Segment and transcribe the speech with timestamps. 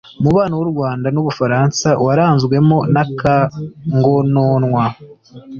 [0.21, 4.85] umubano w’u Rwanda n’u Bufaransa waranzwemo n’akangononwa